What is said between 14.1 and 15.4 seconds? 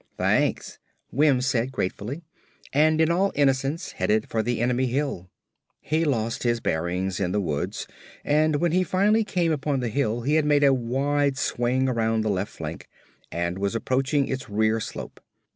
its rear slope.